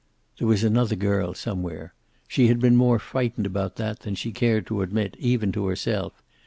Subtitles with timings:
[0.39, 1.93] There was another girl, somewhere.
[2.27, 6.23] She had been more frightened about that than she cared to admit, even to herself.